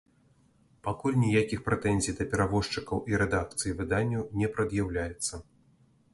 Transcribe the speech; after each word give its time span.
Пакуль 0.85 1.19
ніякіх 1.23 1.59
прэтэнзій 1.67 2.15
да 2.21 2.27
перавозчыкаў 2.31 3.03
і 3.13 3.21
рэдакцый 3.25 3.77
выданняў 3.83 4.27
не 4.43 4.47
прад'яўляецца. 4.57 5.33